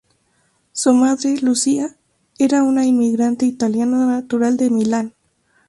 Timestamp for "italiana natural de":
3.45-4.71